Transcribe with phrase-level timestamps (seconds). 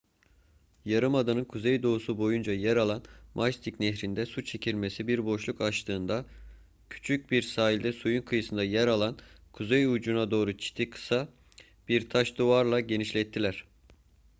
[0.85, 3.03] yarımadanın kuzeydoğusu boyunca yer alan
[3.35, 6.25] mystic nehrinde su çekilmesi bir boşluk açtığında
[6.89, 9.17] küçük bir sahilde suyun kıyısında yer alan
[9.53, 11.29] kuzey ucuna doğru çiti kısa
[11.87, 13.65] bir taş duvarla genişlettiler